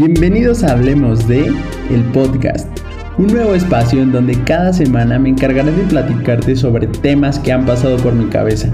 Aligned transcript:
Bienvenidos 0.00 0.62
a 0.62 0.74
Hablemos 0.74 1.26
de 1.26 1.52
el 1.90 2.04
podcast, 2.12 2.68
un 3.18 3.26
nuevo 3.26 3.56
espacio 3.56 4.00
en 4.00 4.12
donde 4.12 4.40
cada 4.44 4.72
semana 4.72 5.18
me 5.18 5.30
encargaré 5.30 5.72
de 5.72 5.82
platicarte 5.82 6.54
sobre 6.54 6.86
temas 6.86 7.40
que 7.40 7.50
han 7.50 7.66
pasado 7.66 7.96
por 7.96 8.12
mi 8.12 8.26
cabeza. 8.26 8.70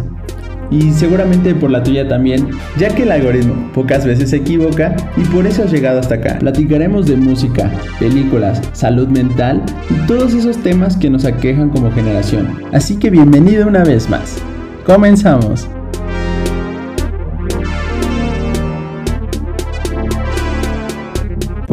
Y 0.71 0.93
seguramente 0.93 1.55
por 1.55 1.71
la 1.71 1.83
tuya 1.83 2.07
también, 2.07 2.51
ya 2.77 2.95
que 2.95 3.05
el 3.05 3.11
algoritmo 3.11 3.73
pocas 3.73 4.05
veces 4.05 4.29
se 4.29 4.37
equivoca 4.37 4.95
y 5.17 5.23
por 5.23 5.47
eso 5.47 5.63
has 5.65 5.73
llegado 5.73 5.99
hasta 5.99 6.17
acá. 6.17 6.39
Platicaremos 6.41 7.07
de 7.07 7.17
música, 7.17 7.71
películas, 7.99 8.61
salud 8.75 9.09
mental 9.09 9.63
y 9.89 10.07
todos 10.07 10.35
esos 10.35 10.59
temas 10.59 10.95
que 10.95 11.09
nos 11.09 11.25
aquejan 11.25 11.71
como 11.71 11.91
generación. 11.91 12.61
Así 12.75 12.99
que 12.99 13.09
bienvenido 13.09 13.67
una 13.67 13.83
vez 13.83 14.11
más. 14.11 14.43
Comenzamos. 14.85 15.71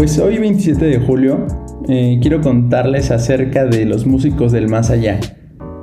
Pues 0.02 0.18
hoy 0.18 0.40
27 0.40 0.84
de 0.84 0.98
julio 0.98 1.46
eh, 1.88 2.18
quiero 2.24 2.42
contarles 2.42 3.12
acerca 3.12 3.66
de 3.66 3.86
los 3.86 4.08
músicos 4.08 4.52
del 4.52 4.68
más 4.68 4.90
allá. 4.90 5.20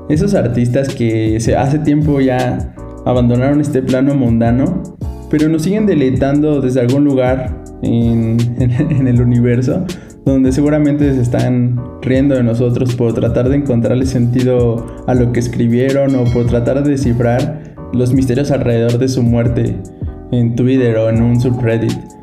Esos 0.08 0.34
artistas 0.34 0.92
que 0.92 1.38
hace 1.56 1.78
tiempo 1.78 2.20
ya 2.20 2.74
abandonaron 3.06 3.60
este 3.60 3.80
plano 3.80 4.16
mundano, 4.16 4.82
pero 5.30 5.48
nos 5.48 5.62
siguen 5.62 5.86
deleitando 5.86 6.60
desde 6.60 6.80
algún 6.80 7.04
lugar 7.04 7.62
en, 7.82 8.38
el 9.06 9.22
universo, 9.22 9.86
donde 10.24 10.50
seguramente 10.50 11.14
se 11.14 11.20
están 11.20 11.80
riendo 12.02 12.34
de 12.34 12.42
nosotros 12.42 12.96
por 12.96 13.14
tratar 13.14 13.48
de 13.48 13.58
encontrarle 13.58 14.04
sentido 14.04 14.84
a 15.06 15.14
lo 15.14 15.30
que 15.30 15.38
escribieron 15.38 16.16
o 16.16 16.24
por 16.24 16.46
tratar 16.46 16.82
de 16.82 16.90
descifrar 16.90 17.76
los 17.92 18.12
misterios 18.12 18.50
alrededor 18.50 18.98
de 18.98 19.06
su 19.06 19.22
muerte 19.22 19.76
en 20.32 20.56
Twitter 20.56 20.96
o 20.96 21.08
en 21.08 21.22
un 21.22 21.40
subreddit 21.40 22.17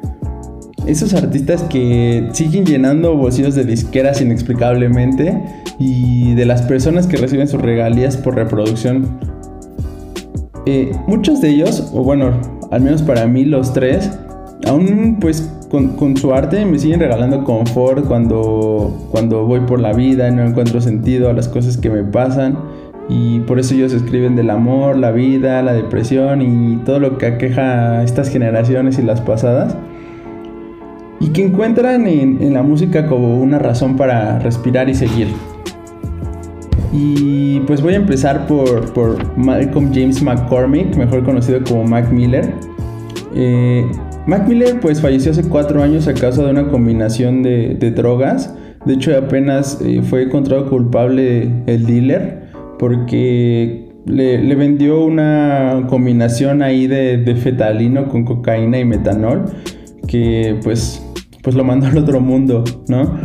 esos 0.88 1.13
artistas 1.13 1.63
que 1.63 2.30
siguen 2.34 2.66
llenando 2.66 3.16
bolsillos 3.16 3.55
de 3.55 3.63
disqueras 3.63 4.21
inexplicablemente 4.21 5.41
y 5.79 6.34
de 6.35 6.46
las 6.46 6.62
personas 6.63 7.07
que 7.07 7.18
reciben 7.18 7.48
sus 7.48 7.62
regalías 7.62 8.18
por 8.18 8.35
reproducción. 8.35 9.20
Eh, 10.65 10.91
muchos 11.07 11.41
de 11.41 11.49
ellos, 11.49 11.91
o 11.93 12.04
bueno, 12.04 12.32
al 12.71 12.82
menos 12.82 13.01
para 13.01 13.27
mí 13.27 13.46
los 13.46 13.74
tres, 13.74 14.12
aún 14.68 15.18
pues 15.20 15.49
con, 15.70 16.15
su 16.18 16.34
arte 16.34 16.65
me 16.65 16.79
siguen 16.79 16.99
regalando 16.99 17.43
confort 17.43 18.05
cuando, 18.05 19.09
cuando 19.12 19.46
voy 19.46 19.62
por 19.62 19.79
la 19.79 19.93
vida 19.93 20.29
y 20.29 20.31
no 20.31 20.43
encuentro 20.43 20.79
sentido 20.81 21.29
a 21.29 21.34
las 21.34 21.48
cosas 21.48 21.77
que 21.77 21.90
me 21.90 22.04
pasan. 22.04 22.57
Y 23.07 23.41
por 23.41 23.59
eso 23.59 23.76
ellos 23.76 23.93
escriben 23.93 24.35
del 24.35 24.49
amor, 24.49 24.98
la 24.98 25.12
vida, 25.12 25.62
la 25.62 25.74
depresión 25.74 26.41
y 26.41 26.77
todo 26.85 26.99
lo 26.99 27.20
que 27.20 27.27
aqueja 27.27 27.99
a 27.99 28.04
estas 28.04 28.29
generaciones 28.29 28.98
y 28.98 29.04
las 29.04 29.21
pasadas 29.21 29.76
y 31.26 31.29
que 31.29 31.43
encuentran 31.43 32.05
en, 32.05 32.54
la 32.54 32.62
música 32.62 33.07
como 33.07 33.40
una 33.40 33.57
razón 33.57 33.95
para 33.95 34.37
respirar 34.37 34.90
y 34.90 34.93
seguir. 34.93 35.27
Y 36.93 37.62
pues 37.62 37.81
voy 37.81 37.93
a 37.93 37.98
empezar 37.98 38.45
por, 38.45 39.35
Malcolm 39.35 39.91
James 39.91 40.21
McCormick, 40.21 40.96
mejor 40.96 41.23
conocido 41.23 41.63
como 41.63 41.84
Mac 41.84 42.12
Miller. 42.12 42.53
Eh, 43.34 43.90
Mac 44.27 44.48
Miller 44.48 44.79
pues 44.79 45.01
falleció 45.01 45.31
hace 45.31 45.43
cuatro 45.49 45.81
años 45.81 46.07
a 46.07 46.13
causa 46.13 46.43
de 46.43 46.51
una 46.51 46.68
combinación 46.68 47.41
de, 47.41 47.91
drogas. 47.96 48.53
De 48.85 48.93
hecho 48.93 49.18
apenas 49.18 49.81
eh, 49.84 50.03
fue 50.03 50.23
encontrado 50.23 50.70
culpable 50.70 51.49
el 51.65 51.87
dealer 51.87 52.51
porque 52.77 53.90
le, 54.05 54.55
vendió 54.55 55.03
una 55.03 55.87
combinación 55.90 56.62
ahí 56.62 56.85
de, 56.85 57.18
de 57.18 57.35
fetalino 57.35 58.09
con 58.09 58.26
cocaína 58.26 58.77
y 58.77 58.85
metanol 58.85 59.46
que 60.07 60.59
pues 60.63 61.04
pues 61.46 61.55
lo 61.55 61.63
mandó 61.63 61.85
al 61.85 61.98
otro 61.99 62.20
mundo, 62.20 62.63
¿no? 62.88 63.20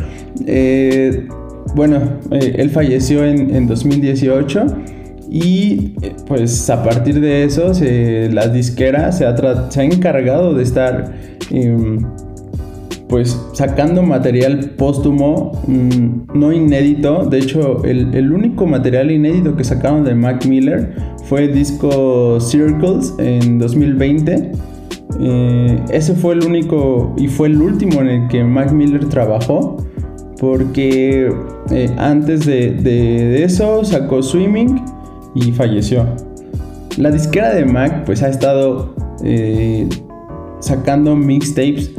Eh, 0.47 1.27
bueno, 1.75 2.19
eh, 2.31 2.57
él 2.59 2.69
falleció 2.69 3.25
en, 3.25 3.67
2018 3.67 4.67
y 5.31 5.95
pues 6.27 6.69
a 6.69 6.84
partir 6.84 7.19
de 7.19 7.44
eso 7.44 7.72
la 8.31 8.49
disquera 8.49 9.11
se 9.11 9.25
ha, 9.25 9.71
se 9.71 9.81
ha, 9.81 9.84
encargado 9.84 10.53
de 10.53 10.62
estar 10.62 11.15
em, 11.50 12.05
pues 13.09 13.41
sacando 13.55 14.03
material 14.03 14.73
póstumo 14.77 15.53
mm, 15.67 16.39
no 16.39 16.53
inédito. 16.53 17.25
De 17.25 17.39
hecho, 17.39 17.83
el, 17.84 18.15
el, 18.15 18.33
único 18.33 18.67
material 18.67 19.11
inédito 19.11 19.56
que 19.56 19.65
sacaron 19.65 20.05
de 20.05 20.15
Mac 20.15 20.44
Miller 20.44 20.94
fue 21.25 21.44
el 21.44 21.55
disco 21.55 22.39
Circles 22.39 23.15
en 23.19 23.59
2020 23.59 24.53
ese 25.91 26.14
fue 26.14 26.34
el 26.34 26.44
único 26.44 27.12
y 27.16 27.28
fue 27.28 27.48
el 27.48 27.60
último 27.60 28.00
en 28.00 28.08
el 28.08 28.28
que 28.28 28.42
Mac 28.44 28.72
Miller 28.72 29.08
trabajó. 29.08 29.76
Porque 30.38 31.31
eh, 31.70 31.91
antes 31.98 32.47
de, 32.47 33.44
eso 33.44 33.84
sacó 33.84 34.22
Swimming 34.22 34.82
y 35.34 35.53
falleció. 35.53 36.06
La 36.97 37.10
disquera 37.10 37.53
de 37.53 37.66
Mac 37.66 38.04
pues 38.06 38.22
ha 38.22 38.28
estado 38.28 38.94
eh, 39.22 39.86
sacando 40.60 41.14
mixtapes 41.14 41.91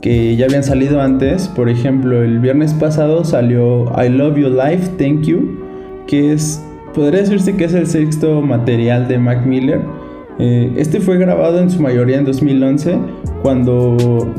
que 0.00 0.36
ya 0.36 0.46
habían 0.46 0.62
salido 0.62 1.00
antes. 1.00 1.48
Por 1.48 1.68
ejemplo, 1.68 2.22
el 2.22 2.38
viernes 2.38 2.72
pasado 2.74 3.24
salió 3.24 3.86
I 4.00 4.08
Love 4.08 4.36
You 4.36 4.48
Life, 4.50 4.90
Thank 4.96 5.22
You, 5.22 5.58
que 6.06 6.32
es, 6.32 6.62
podría 6.94 7.22
decirse 7.22 7.56
que 7.56 7.64
es 7.64 7.74
el 7.74 7.88
sexto 7.88 8.40
material 8.42 9.08
de 9.08 9.18
Mac 9.18 9.44
Miller 9.44 9.80
eh, 10.38 10.72
este 10.76 11.00
fue 11.00 11.18
grabado 11.18 11.58
en 11.58 11.70
su 11.70 11.82
mayoría 11.82 12.18
en 12.18 12.24
2011 12.24 12.98
cuando 13.42 14.32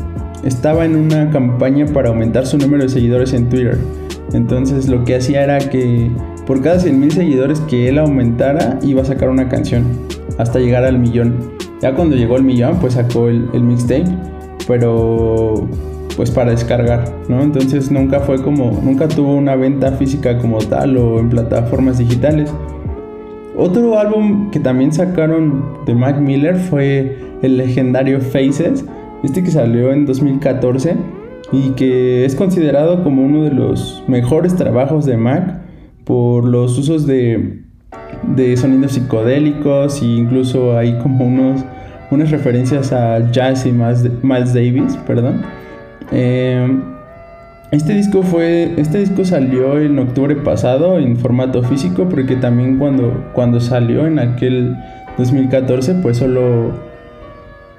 estaba 0.44 0.86
en 0.86 0.96
una 0.96 1.30
campaña 1.30 1.86
para 1.88 2.10
aumentar 2.10 2.46
su 2.46 2.58
número 2.58 2.84
de 2.84 2.90
seguidores 2.90 3.34
en 3.34 3.50
Twitter. 3.50 3.78
Entonces 4.34 4.88
lo 4.88 5.04
que 5.04 5.16
hacía 5.16 5.44
era 5.44 5.60
que 5.60 6.10
por 6.46 6.62
cada 6.62 6.78
100.000 6.78 7.12
seguidores 7.12 7.60
que 7.62 7.90
él 7.90 7.98
aumentara 7.98 8.80
iba 8.84 9.02
a 9.02 9.06
sacar 9.06 9.30
una 9.30 9.50
canción 9.50 9.84
hasta 10.38 10.60
llegar 10.60 10.86
al 10.86 11.00
millón. 11.00 11.36
Ya 11.82 11.94
cuando 11.94 12.16
llegó 12.16 12.36
al 12.36 12.44
millón 12.44 12.80
pues 12.80 12.94
sacó 12.94 13.28
el, 13.28 13.50
el 13.54 13.64
mixtape, 13.64 14.06
pero 14.68 15.68
pues 16.16 16.32
para 16.32 16.52
descargar, 16.52 17.06
¿no? 17.30 17.42
Entonces 17.42 17.92
nunca 17.92 18.20
fue 18.20 18.42
como, 18.42 18.80
nunca 18.84 19.08
tuvo 19.08 19.36
una 19.36 19.56
venta 19.56 19.94
física 19.94 20.38
como 20.38 20.60
tal 20.60 20.98
o 20.98 21.20
en 21.20 21.30
plataformas 21.30 21.98
digitales. 21.98 22.54
Otro 23.62 24.00
álbum 24.00 24.52
que 24.52 24.60
también 24.62 24.94
sacaron 24.94 25.80
de 25.86 25.94
Mac 25.94 26.18
Miller 26.18 26.56
fue 26.56 27.18
el 27.42 27.58
legendario 27.58 28.22
Faces, 28.22 28.86
este 29.22 29.44
que 29.44 29.52
salió 29.52 29.92
en 29.92 30.06
2014 30.06 30.96
y 31.52 31.72
que 31.72 32.24
es 32.24 32.36
considerado 32.36 33.04
como 33.04 33.22
uno 33.22 33.44
de 33.44 33.52
los 33.52 34.02
mejores 34.08 34.56
trabajos 34.56 35.06
de 35.06 35.18
Mac 35.18 35.60
por 36.06 36.46
los 36.46 36.78
usos 36.78 37.06
de, 37.06 37.66
sonidos 38.56 38.94
psicodélicos 38.94 40.02
e 40.02 40.06
incluso 40.06 40.78
hay 40.78 40.98
como 41.00 41.26
unos, 41.26 41.66
unas 42.12 42.32
referencias 42.32 42.94
a 42.94 43.30
jazz 43.30 43.66
y 43.66 43.74
Miles 43.74 44.54
Davis, 44.54 44.96
perdón. 45.06 45.42
Eh, 46.14 46.66
este 47.72 47.94
disco 47.94 48.24
fue. 48.24 48.74
Este 48.78 49.00
disco 49.00 49.26
salió 49.26 49.80
en 49.80 50.00
octubre 50.00 50.36
pasado 50.36 50.98
en 50.98 51.18
formato 51.18 51.64
físico. 51.64 52.08
Porque 52.10 52.36
también 52.36 52.78
cuando, 52.78 53.32
cuando 53.34 53.60
salió 53.60 54.08
en 54.08 54.20
aquel 54.20 54.76
2014. 55.18 55.96
Pues 55.96 56.18
solo. 56.18 56.90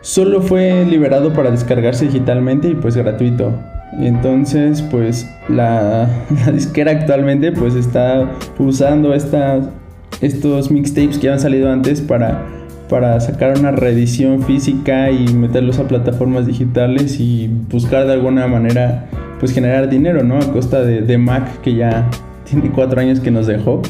Solo 0.03 0.41
fue 0.41 0.87
liberado 0.87 1.35
para 1.35 1.51
descargarse 1.51 2.07
digitalmente 2.07 2.69
y 2.69 2.75
pues 2.75 2.97
gratuito. 2.97 3.53
Entonces, 3.99 4.83
pues 4.83 5.29
la, 5.49 6.09
disquera 6.55 6.93
actualmente 6.93 7.53
pues 7.53 7.75
está 7.75 8.31
usando 8.59 9.13
estos 9.13 10.71
mixtapes 10.71 11.19
que 11.19 11.29
han 11.29 11.41
salido 11.41 11.71
antes 11.71 12.01
para, 12.01 12.47
para 12.89 13.21
sacar 13.21 13.59
una 13.59 13.73
reedición 13.73 14.43
física 14.43 15.11
y 15.11 15.29
meterlos 15.35 15.79
a 15.81 15.89
plataformas 15.89 16.47
digitales 16.47 17.19
y 17.21 17.51
buscar 17.69 18.07
de 18.07 18.15
alguna 18.15 18.47
manera 18.47 19.07
pues 19.41 19.53
generar 19.53 19.89
dinero, 19.89 20.23
¿no? 20.23 20.37
A 20.37 20.53
costa 20.53 20.83
de, 20.83 21.19
Mac, 21.19 21.61
que 21.63 21.75
ya 21.75 22.09
tiene 22.45 22.71
cuatro 22.71 23.01
años 23.01 23.19
que 23.19 23.31
nos 23.31 23.47
dejó. 23.47 23.83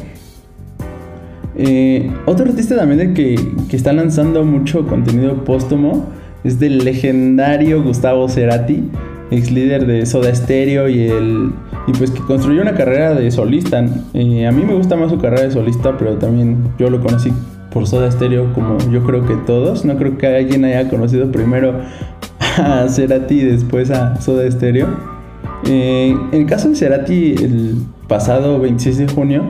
Eh, 1.56 2.10
otro 2.24 2.46
artista 2.46 2.76
también 2.76 3.12
que, 3.12 3.34
que, 3.68 3.76
está 3.76 3.92
lanzando 3.92 4.44
mucho 4.44 4.86
contenido 4.86 5.44
póstumo 5.44 6.06
es 6.44 6.58
del 6.58 6.78
legendario 6.78 7.82
Gustavo 7.82 8.28
Cerati, 8.28 8.84
ex 9.30 9.50
líder 9.50 9.86
de 9.86 10.06
Soda 10.06 10.34
Stereo 10.34 10.88
y 10.88 11.02
el 11.02 11.50
y 11.86 11.92
pues 11.92 12.10
que 12.10 12.20
construyó 12.20 12.62
una 12.62 12.74
carrera 12.74 13.14
de 13.14 13.30
solista. 13.30 13.84
Eh, 14.14 14.46
a 14.46 14.52
mí 14.52 14.64
me 14.64 14.74
gusta 14.74 14.96
más 14.96 15.10
su 15.10 15.18
carrera 15.18 15.42
de 15.42 15.50
solista, 15.50 15.96
pero 15.98 16.16
también 16.16 16.58
yo 16.78 16.90
lo 16.90 17.00
conocí 17.00 17.32
por 17.72 17.86
Soda 17.86 18.10
Stereo 18.10 18.52
como 18.52 18.78
yo 18.90 19.02
creo 19.04 19.26
que 19.26 19.34
todos. 19.46 19.84
No 19.84 19.96
creo 19.96 20.18
que 20.18 20.26
alguien 20.26 20.64
haya 20.64 20.88
conocido 20.88 21.30
primero 21.30 21.74
a 22.58 22.86
Cerati 22.88 23.40
y 23.40 23.44
después 23.44 23.90
a 23.90 24.20
Soda 24.20 24.50
Stereo. 24.50 24.88
Eh, 25.66 26.16
en 26.32 26.40
el 26.40 26.46
caso 26.46 26.68
de 26.68 26.76
Cerati, 26.76 27.34
el 27.34 27.76
pasado 28.08 28.58
26 28.60 28.98
de 28.98 29.08
junio 29.08 29.44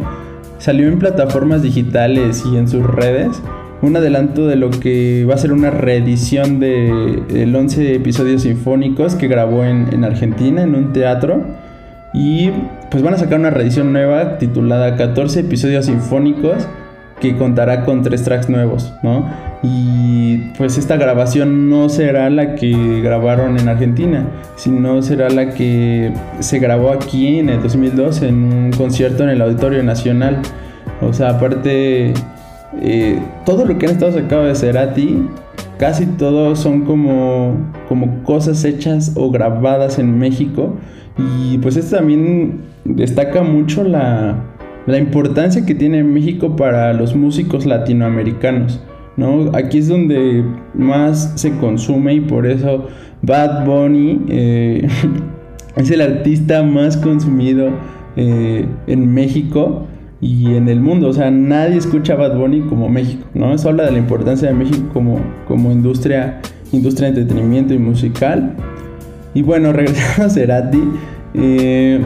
salió 0.58 0.88
en 0.88 0.98
plataformas 0.98 1.62
digitales 1.62 2.44
y 2.50 2.56
en 2.56 2.68
sus 2.68 2.84
redes 2.84 3.40
un 3.82 3.96
adelanto 3.96 4.46
de 4.46 4.56
lo 4.56 4.70
que 4.70 5.24
va 5.24 5.34
a 5.34 5.38
ser 5.38 5.52
una 5.52 5.70
reedición 5.70 6.60
de 6.60 7.22
el 7.30 7.56
11 7.56 7.94
episodios 7.94 8.42
sinfónicos 8.42 9.14
que 9.14 9.26
grabó 9.26 9.64
en, 9.64 9.88
en 9.92 10.04
Argentina 10.04 10.62
en 10.62 10.74
un 10.74 10.92
teatro. 10.92 11.42
Y 12.12 12.50
pues 12.90 13.02
van 13.02 13.14
a 13.14 13.18
sacar 13.18 13.38
una 13.38 13.50
reedición 13.50 13.92
nueva 13.92 14.38
titulada 14.38 14.96
14 14.96 15.40
episodios 15.40 15.86
sinfónicos 15.86 16.66
que 17.20 17.36
contará 17.36 17.84
con 17.84 18.02
tres 18.02 18.24
tracks 18.24 18.48
nuevos, 18.48 18.92
¿no? 19.02 19.28
Y 19.62 20.38
pues 20.56 20.78
esta 20.78 20.96
grabación 20.96 21.68
no 21.68 21.88
será 21.88 22.30
la 22.30 22.54
que 22.54 23.00
grabaron 23.02 23.58
en 23.58 23.68
Argentina, 23.68 24.26
sino 24.56 25.02
será 25.02 25.28
la 25.28 25.50
que 25.50 26.12
se 26.40 26.58
grabó 26.58 26.90
aquí 26.90 27.38
en 27.38 27.50
el 27.50 27.62
2002 27.62 28.22
en 28.22 28.34
un 28.44 28.70
concierto 28.72 29.22
en 29.22 29.30
el 29.30 29.42
Auditorio 29.42 29.82
Nacional. 29.82 30.38
O 31.02 31.12
sea, 31.12 31.30
aparte, 31.30 32.14
eh, 32.80 33.18
todo 33.44 33.66
lo 33.66 33.76
que 33.76 33.86
han 33.86 33.92
estado 33.92 34.12
sacado 34.12 34.44
de 34.44 34.54
Cerati, 34.54 35.22
casi 35.78 36.06
todos 36.06 36.58
son 36.58 36.84
como, 36.86 37.54
como 37.88 38.22
cosas 38.22 38.64
hechas 38.64 39.12
o 39.14 39.30
grabadas 39.30 39.98
en 39.98 40.18
México. 40.18 40.74
Y 41.18 41.58
pues 41.58 41.76
esto 41.76 41.96
también 41.96 42.62
destaca 42.84 43.42
mucho 43.42 43.84
la, 43.84 44.36
la 44.90 44.98
importancia 44.98 45.64
que 45.64 45.74
tiene 45.74 46.02
México 46.04 46.56
para 46.56 46.92
los 46.92 47.14
músicos 47.14 47.66
latinoamericanos. 47.66 48.80
¿no? 49.16 49.50
Aquí 49.54 49.78
es 49.78 49.88
donde 49.88 50.44
más 50.74 51.32
se 51.36 51.56
consume 51.58 52.14
y 52.14 52.20
por 52.20 52.46
eso 52.46 52.88
Bad 53.22 53.66
Bunny 53.66 54.22
eh, 54.28 54.88
es 55.76 55.90
el 55.90 56.00
artista 56.00 56.62
más 56.62 56.96
consumido 56.96 57.70
eh, 58.16 58.66
en 58.86 59.12
México 59.12 59.86
y 60.20 60.54
en 60.54 60.68
el 60.68 60.80
mundo. 60.80 61.08
O 61.08 61.12
sea, 61.12 61.30
nadie 61.30 61.76
escucha 61.76 62.14
Bad 62.14 62.36
Bunny 62.36 62.62
como 62.62 62.88
México, 62.88 63.26
¿no? 63.34 63.54
Eso 63.54 63.68
habla 63.68 63.84
de 63.84 63.92
la 63.92 63.98
importancia 63.98 64.48
de 64.48 64.54
México 64.54 64.88
como, 64.92 65.20
como 65.46 65.70
industria, 65.70 66.40
industria 66.72 67.10
de 67.10 67.20
entretenimiento 67.20 67.74
y 67.74 67.78
musical. 67.78 68.54
Y 69.34 69.42
bueno, 69.42 69.72
regresando 69.74 70.26
a 70.26 70.30
Cerati. 70.30 70.82
Eh, 71.34 72.00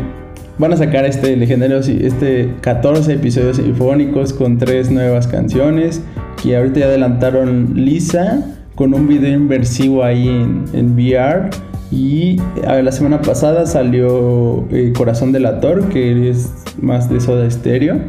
van 0.59 0.73
a 0.73 0.77
sacar 0.77 1.05
este 1.05 1.37
legendario, 1.37 1.79
este 1.79 2.55
14 2.61 3.15
episodios 3.15 3.57
sinfónicos 3.57 4.33
con 4.33 4.59
tres 4.59 4.91
nuevas 4.91 5.27
canciones 5.27 6.03
que 6.43 6.57
ahorita 6.57 6.81
ya 6.81 6.87
adelantaron 6.87 7.73
Lisa 7.75 8.45
con 8.75 8.95
un 8.95 9.07
video 9.07 9.33
inversivo 9.33 10.05
ahí 10.05 10.29
en, 10.29 10.95
VR 10.95 11.51
y 11.91 12.41
la 12.65 12.93
semana 12.93 13.21
pasada 13.21 13.67
salió 13.67 14.67
eh, 14.71 14.93
Corazón 14.97 15.33
del 15.33 15.47
Ator 15.47 15.89
que 15.89 16.31
es 16.31 16.53
más 16.81 17.09
de 17.09 17.21
Soda 17.21 17.49
Stereo. 17.51 18.01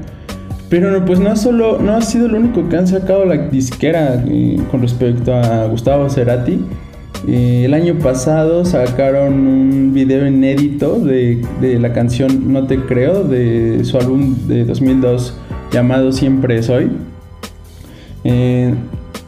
Pero 0.68 0.90
no, 0.90 1.06
pues 1.06 1.20
no 1.20 1.36
solo 1.36 1.80
no 1.80 1.96
ha 1.96 2.02
sido 2.02 2.28
lo 2.28 2.38
único 2.38 2.68
que 2.68 2.78
han 2.78 2.88
sacado 2.88 3.24
la 3.26 3.38
disquera 3.38 4.24
eh, 4.28 4.60
con 4.72 4.82
respecto 4.82 5.34
a 5.34 5.68
Gustavo 5.68 6.10
Cerati 6.10 6.60
eh, 7.28 7.64
el 7.66 7.74
año 7.74 7.96
pasado 7.96 8.66
sacaron 8.66 9.48
un 9.48 9.94
video 9.94 10.28
inédito 10.28 11.00
de, 11.00 11.42
la 11.80 11.92
canción 11.94 12.54
No 12.54 12.68
Te 12.68 12.78
Creo 12.82 13.24
de 13.24 13.84
su 13.84 13.98
álbum 13.98 14.36
de 14.48 14.66
2002 14.66 15.36
llamado 15.72 16.12
Siempre 16.12 16.62
Soy. 16.62 16.92
Eh, 18.24 18.74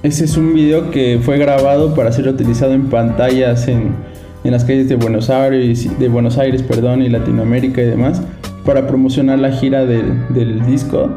ese 0.03 0.25
es 0.25 0.37
un 0.37 0.53
video 0.53 0.91
que 0.91 1.19
fue 1.21 1.37
grabado 1.37 1.95
para 1.95 2.11
ser 2.11 2.27
utilizado 2.27 2.73
en 2.73 2.89
pantallas 2.89 3.67
en, 3.67 3.95
las 4.43 4.63
calles 4.63 4.87
de 4.87 4.95
Buenos 4.95 5.29
Aires, 5.29 5.89
de 5.99 6.07
Buenos 6.07 6.37
Aires 6.37 6.63
perdón, 6.63 7.01
y 7.01 7.09
Latinoamérica 7.09 7.81
y 7.81 7.85
demás 7.85 8.21
para 8.63 8.87
promocionar 8.87 9.39
la 9.39 9.51
gira 9.51 9.85
del 9.85 10.65
disco 10.65 11.09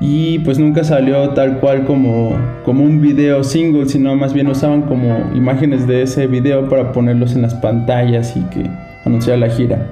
y 0.00 0.40
pues 0.40 0.58
nunca 0.58 0.84
salió 0.84 1.30
tal 1.30 1.58
cual 1.58 1.84
como, 1.84 2.36
como 2.64 2.84
un 2.84 3.00
video 3.00 3.42
single, 3.42 3.88
sino 3.88 4.14
más 4.14 4.34
bien 4.34 4.48
usaban 4.48 4.82
como 4.82 5.16
imágenes 5.34 5.86
de 5.86 6.02
ese 6.02 6.26
video 6.26 6.68
para 6.68 6.92
ponerlos 6.92 7.34
en 7.34 7.42
las 7.42 7.54
pantallas 7.54 8.36
y 8.36 8.42
que 8.44 8.68
anunciara 9.04 9.38
la 9.38 9.48
gira. 9.48 9.86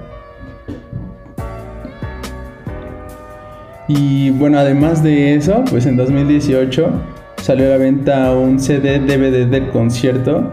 Y 3.89 4.31
bueno, 4.31 4.59
además 4.59 5.03
de 5.03 5.35
eso, 5.35 5.63
pues 5.69 5.87
en 5.87 5.97
2018 5.97 6.91
salió 7.37 7.67
a 7.67 7.71
la 7.71 7.77
venta 7.77 8.33
un 8.33 8.59
CD 8.59 8.99
DVD 8.99 9.47
del 9.47 9.69
concierto, 9.69 10.51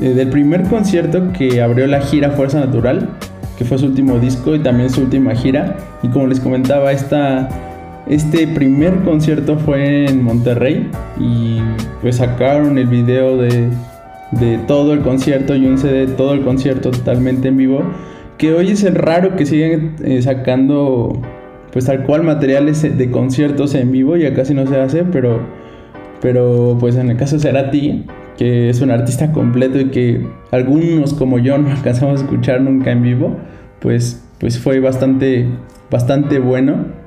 eh, 0.00 0.10
del 0.10 0.28
primer 0.30 0.64
concierto 0.64 1.32
que 1.32 1.62
abrió 1.62 1.86
la 1.86 2.00
gira 2.00 2.30
Fuerza 2.30 2.58
Natural, 2.58 3.08
que 3.56 3.64
fue 3.64 3.78
su 3.78 3.86
último 3.86 4.18
disco 4.18 4.54
y 4.56 4.58
también 4.60 4.90
su 4.90 5.02
última 5.02 5.34
gira. 5.34 5.76
Y 6.02 6.08
como 6.08 6.26
les 6.26 6.40
comentaba, 6.40 6.90
esta 6.90 7.48
este 8.06 8.46
primer 8.48 9.00
concierto 9.00 9.58
fue 9.58 10.06
en 10.06 10.22
Monterrey 10.24 10.90
y 11.20 11.58
pues 12.00 12.16
sacaron 12.16 12.78
el 12.78 12.86
video 12.86 13.36
de, 13.36 13.70
todo 14.66 14.92
el 14.92 15.00
concierto 15.00 15.54
y 15.54 15.66
un 15.66 15.78
CD 15.78 16.06
de 16.06 16.12
todo 16.14 16.34
el 16.34 16.42
concierto 16.42 16.90
totalmente 16.90 17.48
en 17.48 17.56
vivo. 17.56 17.82
Que 18.38 18.54
hoy 18.54 18.70
es 18.70 18.82
el 18.82 18.94
raro 18.94 19.36
que 19.36 19.46
siguen 19.46 19.94
eh, 20.04 20.20
sacando 20.22 21.20
pues 21.72 21.86
tal 21.86 22.04
cual 22.04 22.22
materiales 22.22 22.82
de 22.82 23.10
conciertos 23.10 23.74
en 23.74 23.90
vivo, 23.92 24.16
ya 24.16 24.34
casi 24.34 24.52
no 24.52 24.66
se 24.66 24.78
hace, 24.78 25.04
pero, 25.04 25.40
pero 26.20 26.76
pues 26.78 26.96
en 26.96 27.10
el 27.10 27.16
caso 27.16 27.36
de 27.36 27.42
Cerati, 27.42 28.04
que 28.36 28.68
es 28.68 28.82
un 28.82 28.90
artista 28.90 29.32
completo 29.32 29.80
y 29.80 29.86
que 29.86 30.26
algunos 30.50 31.14
como 31.14 31.38
yo 31.38 31.56
no 31.56 31.70
alcanzamos 31.72 32.20
a 32.20 32.24
escuchar 32.24 32.60
nunca 32.60 32.90
en 32.92 33.02
vivo, 33.02 33.36
pues, 33.80 34.22
pues 34.38 34.58
fue 34.58 34.80
bastante, 34.80 35.46
bastante 35.90 36.38
bueno. 36.38 37.01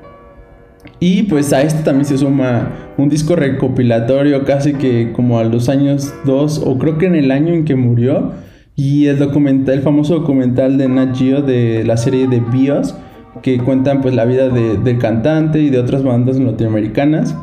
Y 0.98 1.24
pues 1.24 1.52
a 1.52 1.62
esto 1.62 1.82
también 1.84 2.06
se 2.06 2.16
suma 2.16 2.70
un 2.96 3.08
disco 3.08 3.36
recopilatorio 3.36 4.44
casi 4.44 4.74
que 4.74 5.12
como 5.12 5.38
a 5.38 5.44
los 5.44 5.68
años 5.68 6.14
2 6.24 6.62
o 6.64 6.78
creo 6.78 6.96
que 6.96 7.06
en 7.06 7.16
el 7.16 7.30
año 7.30 7.52
en 7.52 7.64
que 7.64 7.76
murió. 7.76 8.32
Y 8.76 9.06
el 9.06 9.18
documental, 9.18 9.76
el 9.76 9.82
famoso 9.82 10.14
documental 10.18 10.76
de 10.76 10.88
Nat 10.88 11.16
Geo 11.16 11.40
de 11.40 11.82
la 11.84 11.96
serie 11.96 12.26
de 12.28 12.40
Bios, 12.40 12.94
que 13.42 13.58
cuentan 13.58 14.02
pues 14.02 14.14
la 14.14 14.24
vida 14.26 14.48
del 14.48 14.98
cantante 14.98 15.60
y 15.60 15.70
de 15.70 15.78
otras 15.78 16.02
bandas 16.02 16.38
norteamericanas. 16.38 17.34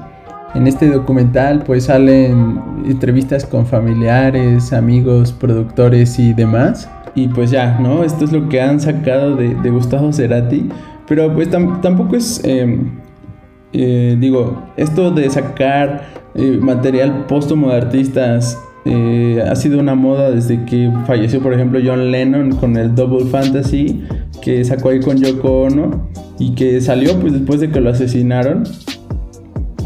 En 0.53 0.67
este 0.67 0.87
documental 0.87 1.63
pues 1.65 1.85
salen 1.85 2.61
entrevistas 2.85 3.45
con 3.45 3.65
familiares, 3.65 4.73
amigos, 4.73 5.31
productores 5.31 6.19
y 6.19 6.33
demás. 6.33 6.89
Y 7.15 7.27
pues 7.27 7.51
ya, 7.51 7.79
¿no? 7.79 8.03
Esto 8.03 8.25
es 8.25 8.31
lo 8.31 8.49
que 8.49 8.61
han 8.61 8.79
sacado 8.79 9.35
de, 9.35 9.69
Gustavo 9.69 10.11
Cerati. 10.11 10.69
Pero 11.07 11.33
pues 11.33 11.49
tampoco 11.49 12.15
es... 12.15 12.43
Em, 12.43 13.02
eh, 13.73 14.15
digo, 14.19 14.63
esto 14.77 15.09
de 15.09 15.27
sacar 15.31 16.05
eh, 16.35 16.59
material 16.61 17.25
póstumo 17.27 17.71
de 17.71 17.77
artistas 17.77 18.57
eh, 18.85 19.43
ha 19.49 19.55
sido 19.55 19.79
una 19.79 19.95
moda 19.95 20.29
desde 20.29 20.63
que 20.65 20.91
falleció, 21.07 21.41
por 21.41 21.53
ejemplo, 21.53 21.79
John 21.83 22.11
Lennon 22.11 22.51
con 22.57 22.77
el 22.77 22.93
Double 22.93 23.25
Fantasy 23.25 24.03
que 24.43 24.63
sacó 24.63 24.89
ahí 24.89 24.99
con 24.99 25.17
Yoko 25.17 25.63
Ono 25.63 26.09
y 26.37 26.53
que 26.53 26.81
salió 26.81 27.19
pues 27.19 27.33
después 27.33 27.61
de 27.61 27.71
que 27.71 27.81
lo 27.81 27.89
asesinaron. 27.89 28.63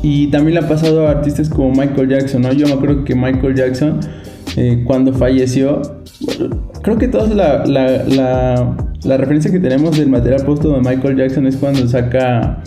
Y 0.04 0.28
también 0.28 0.56
le 0.56 0.66
ha 0.66 0.68
pasado 0.68 1.08
a 1.08 1.12
artistas 1.12 1.50
como 1.50 1.72
Michael 1.72 2.10
Jackson, 2.10 2.42
¿no? 2.42 2.54
Yo 2.54 2.68
me 2.68 2.74
acuerdo 2.74 3.04
que 3.04 3.16
Michael 3.16 3.56
Jackson, 3.56 4.00
cuando 4.86 5.12
falleció, 5.12 5.82
creo 6.82 6.98
que 6.98 7.08
todos 7.08 7.30
la, 7.30 7.66
la, 7.66 8.04
la, 8.06 8.76
la, 9.04 9.18
referencia 9.18 9.52
que 9.52 9.60
tenemos 9.60 9.98
del 9.98 10.10
material 10.10 10.44
póstumo 10.46 10.76
de 10.76 10.82
Michael 10.82 11.18
Jackson 11.18 11.48
es 11.48 11.58
cuando 11.58 11.88
saca 11.88 12.64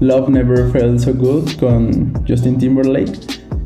Love 0.00 0.28
Never 0.28 0.70
Felt 0.70 1.00
So 1.00 1.14
Good 1.14 1.52
con 1.58 2.12
Justin 2.26 2.58
Timberlake. 2.58 3.12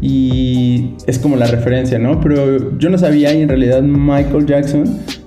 Y 0.00 0.94
es 1.06 1.18
como 1.18 1.37
la 1.37 1.46
referencia, 1.46 1.99
¿no? 1.99 2.20
Pero 2.20 2.78
yo 2.78 2.88
no 2.88 2.96
sabía 2.96 3.34
y 3.34 3.42
en 3.42 3.49
realidad 3.49 3.82
Michael 3.82 4.46
Jackson 4.46 4.84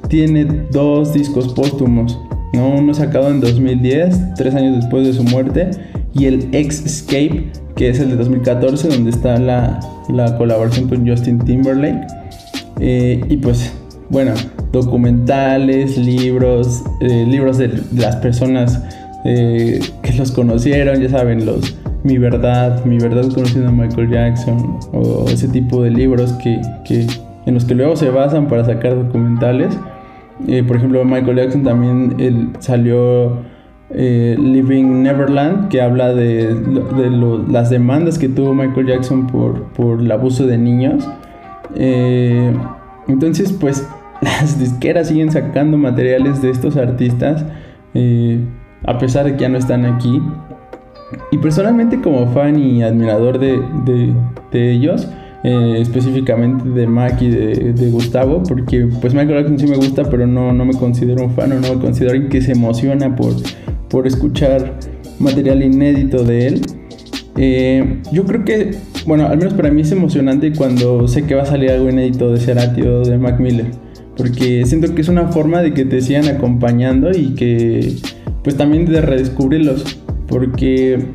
tiene 0.07 0.45
dos 0.71 1.13
discos 1.13 1.53
póstumos, 1.53 2.19
¿no? 2.53 2.75
Uno 2.75 2.93
sacado 2.93 3.29
en 3.29 3.39
2010, 3.39 4.35
tres 4.35 4.55
años 4.55 4.77
después 4.77 5.05
de 5.05 5.13
su 5.13 5.23
muerte, 5.23 5.71
y 6.13 6.25
el 6.25 6.49
X 6.51 6.83
Escape, 6.85 7.51
que 7.75 7.89
es 7.89 7.99
el 7.99 8.09
de 8.09 8.15
2014, 8.17 8.89
donde 8.89 9.11
está 9.11 9.37
la, 9.39 9.79
la 10.09 10.37
colaboración 10.37 10.87
con 10.87 11.07
Justin 11.07 11.39
Timberlake. 11.39 12.07
Eh, 12.79 13.21
y 13.29 13.37
pues, 13.37 13.73
bueno, 14.09 14.33
documentales, 14.71 15.97
libros, 15.97 16.83
eh, 17.01 17.25
libros 17.27 17.57
de 17.57 17.71
las 17.95 18.15
personas 18.17 18.81
eh, 19.25 19.79
que 20.01 20.13
los 20.13 20.31
conocieron, 20.31 20.99
ya 20.99 21.09
saben, 21.09 21.45
los 21.45 21.77
Mi 22.03 22.17
Verdad, 22.17 22.83
Mi 22.83 22.97
Verdad 22.97 23.31
conociendo 23.33 23.69
a 23.69 23.71
Michael 23.71 24.09
Jackson, 24.09 24.79
o 24.91 25.25
ese 25.29 25.47
tipo 25.47 25.81
de 25.81 25.91
libros 25.91 26.33
que, 26.33 26.59
que 26.85 27.07
en 27.45 27.53
los 27.53 27.63
que 27.65 27.75
luego 27.75 27.95
se 27.95 28.09
basan 28.09 28.47
para 28.47 28.65
sacar 28.65 28.95
documentales. 28.95 29.77
Eh, 30.47 30.63
por 30.63 30.77
ejemplo, 30.77 31.05
Michael 31.05 31.37
Jackson 31.37 31.63
también 31.63 32.15
él 32.19 32.49
salió 32.59 33.43
eh, 33.91 34.35
Living 34.37 35.03
Neverland, 35.03 35.69
que 35.69 35.81
habla 35.81 36.13
de, 36.13 36.53
de 36.53 37.45
las 37.49 37.69
demandas 37.69 38.19
que 38.19 38.27
tuvo 38.27 38.53
Michael 38.53 38.87
Jackson 38.87 39.27
por, 39.27 39.71
por 39.73 40.01
el 40.01 40.11
abuso 40.11 40.45
de 40.45 40.57
niños. 40.57 41.07
entonces, 43.07 43.53
pues 43.53 43.87
las 44.21 44.59
disqueras 44.59 45.07
siguen 45.07 45.31
sacando 45.31 45.77
materiales 45.77 46.41
de 46.41 46.49
estos 46.49 46.75
artistas 46.75 47.45
a 48.85 48.97
pesar 48.97 49.25
de 49.25 49.33
que 49.33 49.41
ya 49.41 49.49
no 49.49 49.57
están 49.57 49.85
aquí. 49.85 50.21
Y 51.31 51.37
personalmente 51.37 52.01
como 52.01 52.27
fan 52.27 52.59
y 52.59 52.83
admirador 52.83 53.39
de, 53.39 53.59
de, 54.51 54.71
ellos, 54.71 55.07
eh, 55.43 55.77
específicamente 55.79 56.67
de 56.69 56.87
Mac 56.87 57.21
y 57.21 57.29
de, 57.29 57.89
Gustavo, 57.91 58.41
porque 58.43 58.87
pues 59.01 59.13
Michael 59.13 59.41
Jackson 59.41 59.59
sí 59.59 59.67
me 59.67 59.75
gusta, 59.75 60.03
pero 60.09 60.25
no, 60.25 60.53
no 60.53 60.65
me 60.65 60.73
considero 60.73 61.23
un 61.23 61.31
fan 61.31 61.51
o 61.51 61.55
no 61.55 61.75
me 61.75 61.81
considero 61.81 62.13
alguien 62.13 62.29
que 62.29 62.41
se 62.41 62.53
emociona 62.53 63.15
por, 63.15 63.33
por 63.89 64.07
escuchar 64.07 64.79
material 65.19 65.61
inédito 65.61 66.23
de 66.23 66.47
él. 66.47 66.61
Eh, 67.37 68.01
yo 68.11 68.25
creo 68.25 68.45
que, 68.45 68.75
bueno, 69.05 69.27
al 69.27 69.37
menos 69.37 69.53
para 69.53 69.71
mí 69.71 69.81
es 69.81 69.91
emocionante 69.91 70.53
cuando 70.53 71.07
sé 71.07 71.25
que 71.25 71.35
va 71.35 71.43
a 71.43 71.47
salir 71.47 71.71
algo 71.71 71.89
inédito 71.89 72.31
de 72.31 72.39
Cerati 72.39 72.81
o 72.81 73.01
de 73.03 73.17
Mac 73.17 73.39
Miller, 73.39 73.67
porque 74.15 74.65
siento 74.65 74.93
que 74.93 75.01
es 75.01 75.09
una 75.09 75.27
forma 75.29 75.61
de 75.61 75.73
que 75.73 75.85
te 75.85 76.01
sigan 76.01 76.27
acompañando 76.27 77.11
y 77.11 77.33
que, 77.33 77.95
pues 78.43 78.57
también 78.57 78.85
de 78.85 79.01
redescubrirlos, 79.01 79.97
porque, 80.27 81.05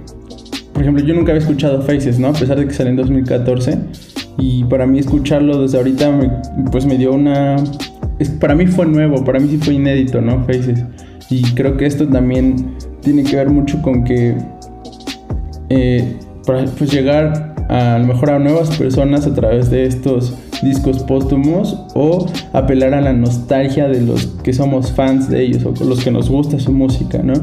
por 0.72 0.82
ejemplo, 0.82 1.04
yo 1.04 1.14
nunca 1.14 1.32
había 1.32 1.42
escuchado 1.42 1.82
Faces, 1.82 2.18
¿no? 2.18 2.28
A 2.28 2.32
pesar 2.32 2.58
de 2.58 2.66
que 2.66 2.72
salió 2.72 2.90
en 2.90 2.96
2014, 2.96 3.78
y 4.38 4.64
para 4.64 4.86
mí 4.86 4.98
escucharlo 4.98 5.62
desde 5.62 5.78
ahorita, 5.78 6.42
pues 6.70 6.86
me 6.86 6.96
dio 6.96 7.12
una... 7.12 7.56
para 8.40 8.54
mí 8.54 8.66
fue 8.66 8.86
nuevo, 8.86 9.24
para 9.24 9.40
mí 9.40 9.48
sí 9.48 9.58
fue 9.58 9.74
inédito, 9.74 10.20
¿no? 10.20 10.44
Faces. 10.44 10.84
Y 11.30 11.42
creo 11.54 11.76
que 11.76 11.86
esto 11.86 12.08
también 12.08 12.76
tiene 13.02 13.24
que 13.24 13.36
ver 13.36 13.50
mucho 13.50 13.82
con 13.82 14.04
que 14.04 14.36
eh, 15.68 16.16
pues 16.46 16.90
llegar 16.90 17.54
a, 17.68 17.98
lo 17.98 18.06
mejor 18.06 18.30
a 18.30 18.38
nuevas 18.38 18.74
personas 18.76 19.26
a 19.26 19.34
través 19.34 19.70
de 19.70 19.84
estos 19.84 20.34
discos 20.62 21.02
póstumos 21.02 21.78
o 21.94 22.26
apelar 22.52 22.94
a 22.94 23.00
la 23.00 23.12
nostalgia 23.12 23.88
de 23.88 24.00
los 24.00 24.26
que 24.42 24.52
somos 24.52 24.92
fans 24.92 25.28
de 25.28 25.42
ellos 25.42 25.64
o 25.64 25.84
los 25.84 26.02
que 26.02 26.10
nos 26.10 26.30
gusta 26.30 26.58
su 26.58 26.72
música, 26.72 27.22
¿no? 27.22 27.34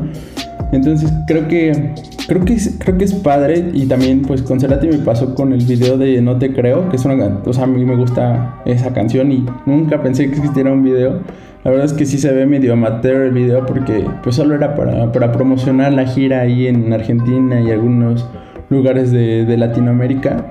Entonces 0.71 1.11
creo 1.27 1.47
que 1.47 1.93
creo 2.27 2.43
que 2.43 2.53
es, 2.53 2.75
creo 2.79 2.97
que 2.97 3.05
es 3.05 3.13
padre 3.13 3.71
y 3.73 3.85
también 3.85 4.23
pues 4.23 4.41
con 4.41 4.59
Cerati 4.59 4.87
me 4.87 4.97
pasó 4.97 5.35
con 5.35 5.53
el 5.53 5.63
video 5.63 5.97
de 5.97 6.21
No 6.21 6.37
te 6.37 6.53
creo, 6.53 6.89
que 6.89 6.95
es 6.95 7.05
una 7.05 7.41
o 7.45 7.53
sea, 7.53 7.63
a 7.63 7.67
mí 7.67 7.85
me 7.85 7.95
gusta 7.95 8.61
esa 8.65 8.91
canción 8.93 9.31
y 9.31 9.45
nunca 9.65 10.01
pensé 10.01 10.25
que 10.29 10.35
existiera 10.35 10.71
un 10.71 10.83
video 10.83 11.21
la 11.65 11.71
verdad 11.71 11.87
es 11.87 11.93
que 11.93 12.05
sí 12.05 12.19
se 12.19 12.31
ve 12.31 12.45
medio 12.45 12.73
amateur 12.73 13.23
el 13.23 13.31
video 13.31 13.65
porque 13.65 14.05
pues 14.21 14.35
solo 14.35 14.53
era 14.53 14.75
para, 14.75 15.31
promocionar 15.31 15.93
la 15.93 16.05
gira 16.05 16.41
ahí 16.41 16.67
en 16.67 16.93
Argentina 16.93 17.59
y 17.59 17.71
algunos 17.71 18.29
lugares 18.69 19.11
de, 19.11 19.57
Latinoamérica. 19.57 20.45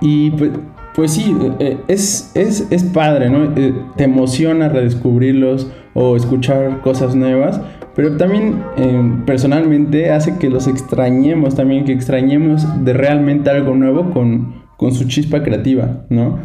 Y 0.00 0.30
pues, 0.30 0.52
pues 0.94 1.12
sí, 1.12 1.36
eh, 1.60 1.78
es, 1.88 2.32
es, 2.34 2.84
padre, 2.84 3.30
¿no? 3.30 3.44
Eh, 3.56 3.74
te 3.96 4.04
emociona 4.04 4.68
redescubrirlos 4.68 5.70
o 5.94 6.16
escuchar 6.16 6.80
cosas 6.82 7.14
nuevas, 7.14 7.60
pero 7.94 8.16
también 8.16 8.62
em, 8.76 9.24
personalmente 9.24 10.10
hace 10.10 10.38
que 10.38 10.50
los 10.50 10.66
extrañemos, 10.66 11.54
también 11.54 11.84
que 11.84 11.92
extrañemos 11.92 12.66
de 12.84 12.92
realmente 12.92 13.50
algo 13.50 13.74
nuevo 13.74 14.10
con, 14.10 14.62
con 14.76 14.92
su 14.92 15.06
chispa 15.06 15.42
creativa, 15.42 16.04
¿no? 16.08 16.38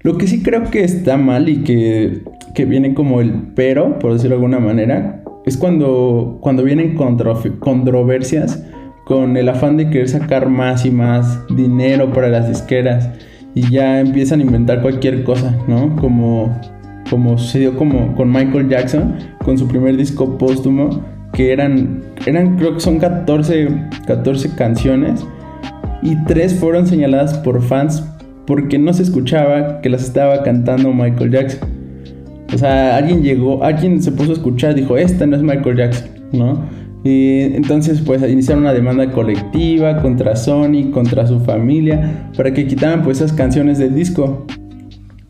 Lo 0.00 0.18
que 0.18 0.26
sí 0.26 0.42
creo 0.42 0.70
que 0.70 0.84
está 0.84 1.16
mal 1.16 1.48
y 1.48 1.64
que, 1.64 2.22
que 2.54 2.64
viene 2.64 2.94
como 2.94 3.20
el 3.20 3.32
pero, 3.54 3.98
por 3.98 4.12
decirlo 4.12 4.36
de 4.36 4.44
alguna 4.44 4.60
manera, 4.60 5.22
es 5.44 5.56
cuando, 5.56 6.38
cuando 6.40 6.62
vienen 6.62 6.96
controversias 6.96 8.64
con 9.04 9.36
el 9.36 9.48
afán 9.48 9.76
de 9.76 9.90
querer 9.90 10.08
sacar 10.08 10.48
más 10.48 10.84
y 10.84 10.90
más 10.90 11.40
dinero 11.48 12.12
para 12.12 12.28
las 12.28 12.48
disqueras 12.48 13.10
y 13.56 13.70
ya 13.70 14.00
empiezan 14.00 14.40
a 14.40 14.42
inventar 14.42 14.82
cualquier 14.82 15.24
cosa, 15.24 15.56
¿no? 15.66 15.96
Como, 15.96 16.60
como 17.08 17.38
sucedió 17.38 17.74
como 17.74 18.14
con 18.14 18.30
Michael 18.30 18.68
Jackson, 18.68 19.14
con 19.42 19.56
su 19.56 19.66
primer 19.66 19.96
disco 19.96 20.36
póstumo, 20.36 21.02
que 21.32 21.54
eran, 21.54 22.02
eran 22.26 22.58
creo 22.58 22.74
que 22.74 22.80
son 22.80 22.98
14, 22.98 23.68
14 24.06 24.54
canciones 24.56 25.26
y 26.02 26.22
tres 26.24 26.54
fueron 26.54 26.86
señaladas 26.86 27.38
por 27.38 27.62
fans 27.62 28.04
porque 28.46 28.78
no 28.78 28.92
se 28.92 29.04
escuchaba 29.04 29.80
que 29.80 29.88
las 29.88 30.04
estaba 30.04 30.42
cantando 30.42 30.92
Michael 30.92 31.30
Jackson. 31.30 31.68
O 32.54 32.58
sea, 32.58 32.98
alguien 32.98 33.22
llegó, 33.22 33.64
alguien 33.64 34.02
se 34.02 34.12
puso 34.12 34.32
a 34.32 34.34
escuchar, 34.34 34.74
dijo, 34.74 34.98
esta 34.98 35.26
no 35.26 35.34
es 35.34 35.42
Michael 35.42 35.78
Jackson, 35.78 36.08
¿no? 36.32 36.62
Entonces 37.04 38.00
pues 38.00 38.22
iniciaron 38.28 38.64
una 38.64 38.72
demanda 38.72 39.10
colectiva 39.12 40.02
contra 40.02 40.34
Sony, 40.34 40.90
contra 40.92 41.26
su 41.26 41.40
familia, 41.40 42.30
para 42.36 42.52
que 42.52 42.66
quitaran 42.66 43.02
pues 43.02 43.18
esas 43.18 43.32
canciones 43.32 43.78
del 43.78 43.94
disco. 43.94 44.46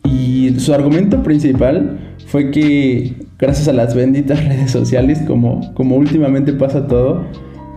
Y 0.03 0.55
su 0.59 0.73
argumento 0.73 1.21
principal 1.23 1.99
fue 2.27 2.51
que 2.51 3.13
gracias 3.37 3.67
a 3.67 3.73
las 3.73 3.95
benditas 3.95 4.43
redes 4.47 4.71
sociales, 4.71 5.21
como, 5.27 5.73
como 5.73 5.97
últimamente 5.97 6.53
pasa 6.53 6.87
todo, 6.87 7.25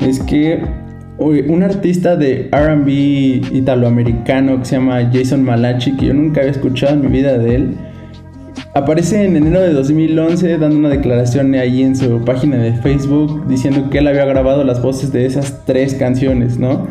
es 0.00 0.20
que 0.20 0.62
un 1.18 1.62
artista 1.62 2.16
de 2.16 2.48
RB 2.50 3.54
italoamericano 3.54 4.58
que 4.58 4.64
se 4.64 4.76
llama 4.76 5.10
Jason 5.12 5.42
Malachi, 5.42 5.96
que 5.96 6.06
yo 6.06 6.14
nunca 6.14 6.40
había 6.40 6.52
escuchado 6.52 6.94
en 6.94 7.02
mi 7.02 7.08
vida 7.08 7.36
de 7.36 7.56
él, 7.56 7.76
aparece 8.80 9.24
en 9.24 9.36
enero 9.36 9.60
de 9.60 9.72
2011 9.72 10.58
dando 10.58 10.76
una 10.76 10.88
declaración 10.88 11.54
ahí 11.54 11.82
en 11.82 11.96
su 11.96 12.20
página 12.24 12.56
de 12.56 12.72
Facebook 12.74 13.46
diciendo 13.48 13.88
que 13.90 13.98
él 13.98 14.08
había 14.08 14.24
grabado 14.24 14.64
las 14.64 14.82
voces 14.82 15.12
de 15.12 15.26
esas 15.26 15.64
tres 15.64 15.94
canciones, 15.94 16.58
¿no? 16.58 16.86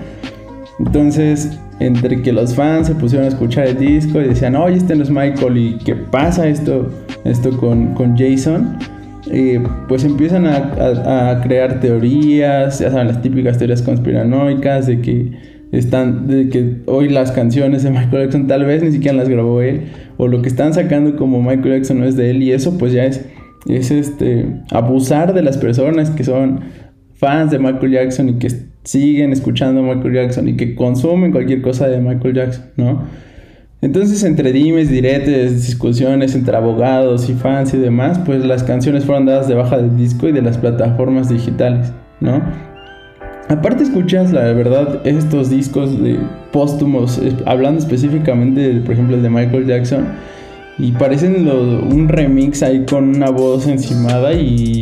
Entonces, 0.80 1.60
entre 1.80 2.22
que 2.22 2.32
los 2.32 2.56
fans 2.56 2.88
se 2.88 2.96
pusieron 2.96 3.26
a 3.26 3.30
escuchar 3.30 3.68
el 3.68 3.78
disco 3.78 4.22
y 4.22 4.26
decían, 4.26 4.56
oye, 4.56 4.78
este 4.78 4.96
no 4.96 5.04
es 5.04 5.10
Michael, 5.10 5.58
¿y 5.58 5.78
qué 5.78 5.96
pasa 5.96 6.48
esto, 6.48 6.90
esto 7.26 7.56
con, 7.58 7.94
con 7.94 8.18
Jason? 8.18 8.78
Eh, 9.32 9.62
pues 9.88 10.04
empiezan 10.04 10.48
a, 10.48 11.42
crear 11.44 11.80
teorías, 11.80 12.80
ya 12.80 12.92
saben, 12.92 13.08
las 13.08 13.22
típicas 13.22 13.58
teorías 13.58 13.82
conspiranoicas 13.82 14.88
de 14.88 15.02
que 15.02 15.32
están, 15.72 16.28
de 16.28 16.50
que 16.50 16.78
hoy 16.86 17.10
las 17.10 17.32
canciones 17.32 17.84
de 17.84 17.92
Michael 17.92 18.24
Jackson 18.24 18.48
tal 18.48 18.66
vez 18.66 18.82
ni 18.82 18.92
siquiera 18.92 19.18
las 19.18 19.30
grabó 19.30 19.62
él, 19.62 19.84
o 20.20 20.28
lo 20.28 20.42
que 20.42 20.50
están 20.50 20.74
sacando 20.74 21.16
como 21.16 21.42
Michael 21.42 21.76
Jackson 21.76 22.02
no 22.02 22.06
es 22.06 22.18
de 22.18 22.30
él, 22.30 22.44
y 22.44 22.52
eso 22.52 22.78
pues 22.78 22.92
ya 22.92 23.06
es, 23.06 23.26
es 23.68 23.90
este, 23.90 24.48
abusar 24.70 25.34
de 25.34 25.42
las 25.42 25.58
personas 25.58 26.10
que 26.10 26.26
son 26.26 26.60
fans 27.16 27.52
de 27.52 27.58
Michael 27.58 27.94
Jackson 27.94 28.28
y 28.28 28.34
que 28.34 28.50
siguen 28.84 29.32
escuchando 29.32 29.82
Michael 29.82 30.14
Jackson 30.14 30.50
y 30.50 30.58
que 30.58 30.76
consumen 30.76 31.32
cualquier 31.32 31.62
cosa 31.62 31.88
de 31.88 32.02
Michael 32.02 32.34
Jackson, 32.34 32.66
¿no? 32.76 33.04
Entonces, 33.80 34.22
entre 34.26 34.52
dimes, 34.52 34.90
diretes, 34.90 35.66
discusiones 35.66 36.36
entre 36.36 36.58
abogados 36.58 37.30
y 37.30 37.34
fans 37.34 37.74
y 37.74 37.78
demás, 37.78 38.20
pues 38.20 38.44
las 38.44 38.64
canciones 38.64 39.06
fueron 39.06 39.26
dadas 39.26 39.48
de 39.48 39.56
baja 39.56 39.78
del 39.78 39.96
disco 39.96 40.28
y 40.28 40.34
de 40.34 40.42
las 40.42 40.58
plataformas 40.58 41.30
digitales, 41.30 41.94
¿no? 42.20 42.42
Aparte 43.50 43.84
escuchas, 43.84 44.32
la 44.32 44.54
verdad, 44.54 45.02
estos 45.06 45.50
discos 45.50 46.02
de 46.02 46.20
póstumos, 46.52 47.20
hablando 47.46 47.80
específicamente, 47.80 48.80
por 48.86 48.94
ejemplo, 48.94 49.16
el 49.16 49.24
de 49.24 49.30
Michael 49.32 49.66
Jackson, 49.66 50.06
y 50.78 50.92
parecen 50.92 51.50
un 51.50 52.08
remix 52.08 52.62
ahí 52.62 52.86
con 52.86 53.16
una 53.16 53.32
voz 53.32 53.68
encimada 53.68 54.34
y 54.34 54.80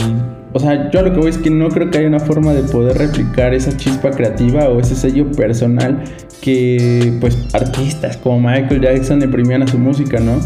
o 0.53 0.59
sea, 0.59 0.89
yo 0.91 1.01
lo 1.01 1.13
que 1.13 1.19
voy 1.19 1.29
es 1.29 1.37
que 1.37 1.49
no 1.49 1.69
creo 1.69 1.89
que 1.91 1.99
haya 1.99 2.07
una 2.07 2.19
forma 2.19 2.53
de 2.53 2.63
poder 2.63 2.97
replicar 2.97 3.53
esa 3.53 3.75
chispa 3.77 4.11
creativa 4.11 4.67
o 4.69 4.79
ese 4.79 4.95
sello 4.95 5.31
personal 5.31 6.03
que 6.41 7.13
pues 7.21 7.37
artistas 7.53 8.17
como 8.17 8.39
Michael 8.39 8.81
Jackson 8.81 9.19
le 9.19 9.25
imprimían 9.25 9.63
a 9.63 9.67
su 9.67 9.77
música, 9.77 10.19
¿no? 10.19 10.39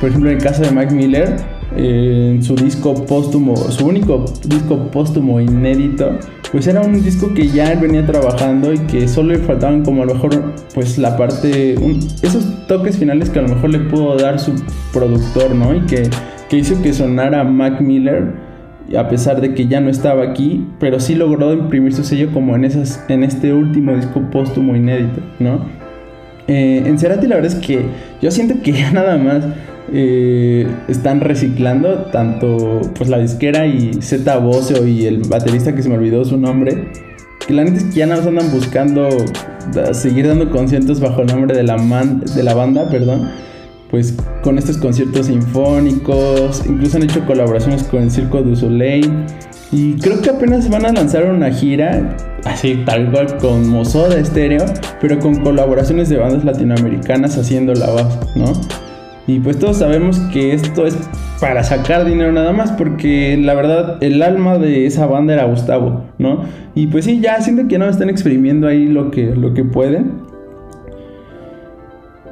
Por 0.00 0.08
ejemplo, 0.08 0.30
en 0.30 0.38
el 0.38 0.42
caso 0.42 0.62
de 0.62 0.70
Mac 0.70 0.90
Miller, 0.92 1.36
en 1.80 2.42
su 2.42 2.54
disco 2.54 2.94
póstumo, 3.06 3.56
su 3.56 3.86
único 3.86 4.24
disco 4.44 4.76
póstumo 4.92 5.40
inédito, 5.40 6.18
pues 6.52 6.66
era 6.66 6.82
un 6.82 7.02
disco 7.02 7.32
que 7.32 7.48
ya 7.48 7.72
él 7.72 7.78
venía 7.80 8.04
trabajando 8.04 8.72
y 8.72 8.78
que 8.80 9.08
solo 9.08 9.32
le 9.32 9.38
faltaban 9.38 9.82
como 9.82 10.02
a 10.02 10.06
lo 10.06 10.14
mejor 10.14 10.54
pues 10.74 10.98
la 10.98 11.16
parte, 11.16 11.74
esos 12.22 12.66
toques 12.66 12.98
finales 12.98 13.30
que 13.30 13.38
a 13.38 13.42
lo 13.42 13.48
mejor 13.48 13.70
le 13.70 13.78
pudo 13.80 14.16
dar 14.16 14.38
su 14.38 14.52
productor, 14.92 15.54
¿no? 15.54 15.74
Y 15.74 15.80
que, 15.82 16.10
que 16.48 16.58
hizo 16.58 16.80
que 16.82 16.92
sonara 16.92 17.44
Mac 17.44 17.80
Miller 17.80 18.50
a 18.96 19.08
pesar 19.08 19.40
de 19.40 19.54
que 19.54 19.66
ya 19.66 19.80
no 19.80 19.88
estaba 19.88 20.24
aquí, 20.24 20.66
pero 20.78 21.00
sí 21.00 21.14
logró 21.14 21.52
imprimir 21.52 21.94
su 21.94 22.04
sello 22.04 22.32
como 22.32 22.56
en, 22.56 22.64
esas, 22.64 23.04
en 23.08 23.22
este 23.22 23.52
último 23.52 23.94
disco 23.94 24.20
póstumo 24.32 24.74
inédito, 24.74 25.20
¿no? 25.38 25.60
Eh, 26.48 26.82
en 26.84 26.98
Cerati 26.98 27.28
la 27.28 27.36
verdad 27.36 27.52
es 27.52 27.64
que 27.64 27.82
yo 28.20 28.30
siento 28.30 28.60
que 28.62 28.72
ya 28.80 28.90
nada 28.90 29.16
más 29.16 29.44
eh, 29.92 30.66
están 30.88 31.20
reciclando 31.20 32.06
tanto 32.12 32.80
pues 32.96 33.08
la 33.08 33.18
disquera 33.18 33.66
y 33.66 33.94
Z 34.00 34.38
Bosio 34.38 34.86
y 34.86 35.06
el 35.06 35.22
baterista 35.28 35.74
que 35.74 35.82
se 35.82 35.88
me 35.88 35.96
olvidó 35.96 36.24
su 36.24 36.38
nombre, 36.38 36.88
que 37.46 37.54
la 37.54 37.64
neta 37.64 37.78
es 37.78 37.84
que 37.84 37.92
ya 37.92 38.06
más 38.06 38.26
andan 38.26 38.50
buscando 38.50 39.08
seguir 39.92 40.26
dando 40.26 40.50
conciertos 40.50 41.00
bajo 41.00 41.22
el 41.22 41.26
nombre 41.26 41.56
de 41.56 41.62
la, 41.62 41.76
de 41.76 42.42
la 42.42 42.54
banda, 42.54 42.88
perdón 42.88 43.30
pues 43.90 44.14
con 44.42 44.56
estos 44.56 44.78
conciertos 44.78 45.26
sinfónicos, 45.26 46.62
incluso 46.66 46.96
han 46.96 47.02
hecho 47.02 47.26
colaboraciones 47.26 47.82
con 47.82 48.02
el 48.04 48.10
Circo 48.10 48.40
du 48.42 48.54
Soleil 48.54 49.10
y 49.72 49.94
creo 49.94 50.20
que 50.20 50.30
apenas 50.30 50.68
van 50.70 50.86
a 50.86 50.92
lanzar 50.92 51.26
una 51.26 51.50
gira 51.50 52.16
así 52.44 52.82
tal 52.86 53.10
cual 53.10 53.36
con 53.38 53.68
Mozoda 53.68 54.18
Estéreo, 54.18 54.64
pero 55.00 55.18
con 55.18 55.42
colaboraciones 55.42 56.08
de 56.08 56.16
bandas 56.18 56.44
latinoamericanas 56.44 57.36
haciendo 57.36 57.74
la 57.74 57.90
voz, 57.90 58.18
¿no? 58.36 58.52
Y 59.30 59.38
pues 59.38 59.60
todos 59.60 59.76
sabemos 59.76 60.18
que 60.32 60.54
esto 60.54 60.86
es 60.86 60.98
para 61.40 61.62
sacar 61.62 62.04
dinero 62.04 62.32
nada 62.32 62.52
más, 62.52 62.72
porque 62.72 63.36
la 63.36 63.54
verdad 63.54 63.96
el 64.00 64.20
alma 64.24 64.58
de 64.58 64.86
esa 64.86 65.06
banda 65.06 65.34
era 65.34 65.44
Gustavo, 65.44 66.02
¿no? 66.18 66.42
Y 66.74 66.88
pues 66.88 67.04
sí, 67.04 67.20
ya 67.20 67.40
siento 67.40 67.68
que 67.68 67.78
no 67.78 67.88
están 67.88 68.10
exprimiendo 68.10 68.66
ahí 68.66 68.86
lo 68.86 69.12
que, 69.12 69.26
lo 69.26 69.54
que 69.54 69.62
pueden. 69.62 70.14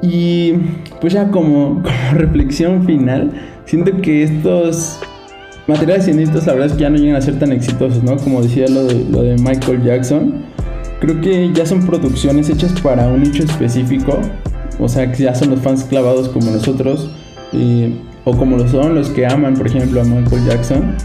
Y 0.01 0.55
pues 0.99 1.13
ya 1.13 1.31
como, 1.31 1.81
reflexión 2.11 2.83
final, 2.83 3.31
siento 3.63 4.01
que 4.01 4.23
estos 4.23 4.99
materiales 5.67 6.05
inéditos 6.09 6.47
la 6.47 6.51
verdad 6.51 6.67
es 6.67 6.73
que 6.73 6.81
ya 6.81 6.89
no 6.89 6.97
llegan 6.97 7.15
a 7.15 7.21
ser 7.21 7.39
tan 7.39 7.53
exitosos, 7.53 8.03
¿no? 8.03 8.17
Como 8.17 8.41
decía 8.41 8.67
lo 8.67 8.83
de, 8.83 9.05
lo 9.09 9.23
de 9.23 9.37
Michael 9.37 9.83
Jackson. 9.83 10.43
Creo 10.99 11.21
que 11.21 11.49
ya 11.53 11.65
son 11.65 11.85
producciones 11.85 12.49
hechas 12.49 12.73
para 12.81 13.07
un 13.07 13.23
nicho 13.23 13.43
específico. 13.43 14.19
O 14.79 14.87
sea, 14.87 15.11
que 15.11 15.23
ya 15.23 15.35
son 15.35 15.51
los 15.51 15.59
fans 15.59 15.83
clavados 15.83 16.29
como 16.29 16.51
nosotros. 16.51 17.11
o 18.25 18.37
como 18.37 18.57
lo 18.57 18.67
son 18.67 18.95
los 18.95 19.09
que 19.09 19.25
aman, 19.25 19.55
por 19.55 19.67
ejemplo, 19.67 20.01
a 20.01 20.03
Michael 20.03 20.45
Jackson. 20.45 20.95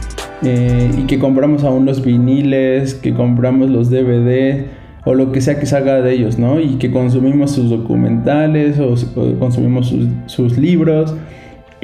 Eh, 0.43 0.91
y 0.99 1.03
que 1.07 1.19
compramos 1.19 1.65
aún 1.65 1.87
los 1.87 2.05
viniles, 2.05 2.95
que 2.95 3.15
compramos 3.15 3.71
los 3.71 3.89
DVD 3.89 4.67
o 5.07 5.15
lo 5.15 5.33
que 5.33 5.41
sea 5.41 5.59
que 5.59 5.67
salga 5.67 6.03
de 6.03 6.13
ellos, 6.13 6.39
¿no? 6.39 6.61
Y 6.61 6.77
que 6.77 6.91
consumimos 6.91 7.53
sus 7.53 7.71
documentales 7.71 8.79
o, 8.79 8.95
consumimos 9.39 9.89
sus, 9.89 10.07
sus, 10.27 10.59
libros 10.59 11.15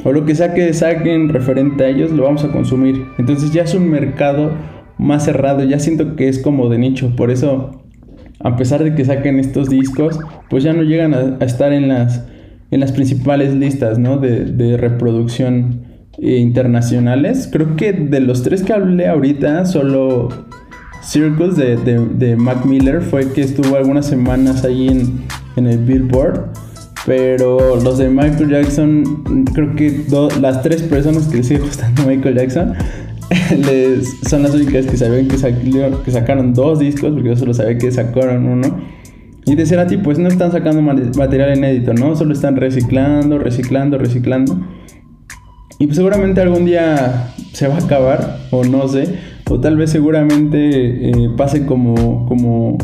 o 0.03 0.11
lo 0.11 0.25
que 0.25 0.35
sea 0.35 0.53
que 0.53 0.73
saquen 0.73 1.29
referente 1.29 1.83
a 1.83 1.89
ellos, 1.89 2.11
lo 2.11 2.23
vamos 2.23 2.43
a 2.43 2.51
consumir. 2.51 3.05
Entonces 3.17 3.51
ya 3.51 3.63
es 3.63 3.73
un 3.73 3.89
mercado 3.89 4.51
más 4.97 5.25
cerrado, 5.25 5.63
ya 5.63 5.79
siento 5.79 6.15
que 6.15 6.27
es 6.27 6.39
como 6.39 6.69
de 6.69 6.77
nicho, 6.77 7.15
por 7.15 7.31
eso 7.31 7.81
a 8.43 8.55
pesar 8.55 8.83
de 8.83 8.95
que 8.95 9.05
saquen 9.05 9.39
estos 9.39 9.69
discos, 9.69 10.19
pues 10.49 10.63
ya 10.63 10.73
no 10.73 10.83
llegan 10.83 11.13
a, 11.13 11.45
estar 11.45 11.73
en 11.73 11.87
las, 11.87 12.25
en 12.71 12.79
las 12.79 12.91
principales 12.91 13.53
listas, 13.53 13.99
¿no? 13.99 14.17
De, 14.17 14.45
de 14.45 14.77
reproducción 14.77 15.81
eh, 16.17 16.37
internacionales. 16.37 17.49
Creo 17.51 17.75
que 17.75 17.93
de 17.93 18.19
los 18.19 18.43
tres 18.43 18.63
que 18.63 18.73
hablé 18.73 19.07
ahorita, 19.07 19.65
solo 19.65 20.29
Circus 21.01 21.55
de, 21.55 21.77
de, 21.77 22.35
Mac 22.35 22.65
Miller 22.65 23.01
fue 23.01 23.31
que 23.31 23.41
estuvo 23.41 23.75
algunas 23.75 24.05
semanas 24.05 24.63
ahí 24.63 24.87
en, 24.87 25.23
en 25.55 25.67
el 25.67 25.79
Billboard. 25.79 26.49
Pero 27.05 27.77
los 27.77 27.97
de 27.97 28.09
Michael 28.09 28.49
Jackson, 28.49 29.45
creo 29.55 29.75
que 29.75 30.05
las 30.39 30.61
tres 30.61 30.83
personas 30.83 31.27
que 31.27 31.41
siguen 31.41 31.63
gustando 31.63 32.03
Michael 32.07 32.35
Jackson 32.35 32.73
son 34.29 34.43
las 34.43 34.53
únicas 34.53 34.85
que 34.85 34.97
saben 34.97 35.27
que, 35.27 35.37
sacaron 35.37 36.53
dos 36.53 36.79
discos, 36.79 37.11
porque 37.13 37.29
yo 37.29 37.35
solo 37.35 37.53
sabía 37.53 37.77
que 37.77 37.91
sacaron 37.91 38.45
uno. 38.45 38.81
Y 39.45 39.55
de 39.55 39.65
Cerati, 39.65 39.97
pues 39.97 40.19
no 40.19 40.27
están 40.27 40.51
sacando 40.51 40.81
material 40.81 41.57
inédito, 41.57 41.93
¿no? 41.93 42.15
Solo 42.15 42.33
están 42.33 42.55
reciclando, 42.57 43.39
reciclando, 43.39 43.97
reciclando. 43.97 44.59
Y 45.79 45.87
pues 45.87 45.95
seguramente 45.95 46.41
algún 46.41 46.65
día 46.65 47.33
se 47.53 47.67
va 47.67 47.75
a 47.75 47.79
acabar, 47.79 48.39
o 48.51 48.63
no 48.63 48.87
sé, 48.87 49.15
o 49.49 49.59
tal 49.59 49.77
vez 49.77 49.89
seguramente 49.89 51.09
eh, 51.09 51.29
pase 51.35 51.65
como, 51.65 52.27
como... 52.27 52.77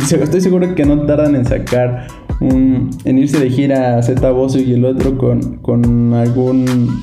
Estoy 0.00 0.40
seguro 0.40 0.74
que 0.74 0.84
no 0.84 1.02
tardan 1.02 1.36
en 1.36 1.44
sacar 1.44 2.08
un... 2.40 2.90
en 3.04 3.18
irse 3.18 3.38
de 3.38 3.50
gira 3.50 4.02
Z 4.02 4.30
Bozo 4.30 4.58
y 4.58 4.72
el 4.72 4.84
otro 4.84 5.16
con, 5.16 5.58
con 5.58 6.14
algún... 6.14 7.02